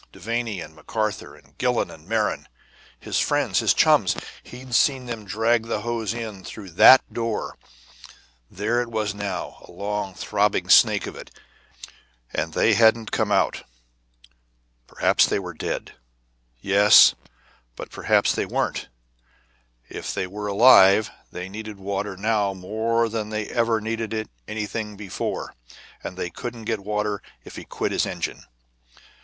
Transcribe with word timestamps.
Devanny 0.11 0.59
and 0.65 0.75
McArthur, 0.75 1.37
and 1.37 1.55
Gillon 1.59 1.91
and 1.91 2.07
Merron, 2.09 2.47
his 2.99 3.19
friends, 3.19 3.59
his 3.59 3.71
chums: 3.75 4.15
he'd 4.41 4.73
seen 4.73 5.05
them 5.05 5.25
drag 5.25 5.67
the 5.67 5.81
hose 5.81 6.11
in 6.11 6.43
through 6.43 6.71
that 6.71 7.03
door 7.13 7.55
there 8.49 8.81
it 8.81 8.89
was 8.89 9.13
now, 9.13 9.61
a 9.63 9.71
long, 9.71 10.15
throbbing 10.15 10.69
snake 10.69 11.05
of 11.05 11.15
it 11.15 11.29
and 12.33 12.53
they 12.53 12.73
hadn't 12.73 13.11
come 13.11 13.31
out. 13.31 13.61
Perhaps 14.87 15.27
they 15.27 15.37
were 15.37 15.53
dead. 15.53 15.93
Yes, 16.59 17.13
but 17.75 17.91
perhaps 17.91 18.33
they 18.33 18.47
weren't. 18.47 18.87
If 19.87 20.15
they 20.15 20.25
were 20.25 20.47
alive, 20.47 21.11
they 21.31 21.47
needed 21.47 21.77
water 21.77 22.17
now 22.17 22.55
more 22.55 23.07
than 23.07 23.29
they 23.29 23.45
ever 23.49 23.79
needed 23.79 24.27
anything 24.47 24.97
before. 24.97 25.53
And 26.03 26.17
they 26.17 26.31
couldn't 26.31 26.65
get 26.65 26.79
water 26.79 27.21
if 27.43 27.55
he 27.55 27.65
quit 27.65 27.91
his 27.91 28.07
engine. 28.07 28.45